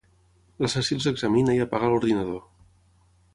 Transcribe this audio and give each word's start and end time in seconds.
L'assassí 0.63 0.95
els 0.99 1.05
examina 1.11 1.55
i 1.59 1.61
apaga 1.67 1.91
l'ordinador. 1.93 2.41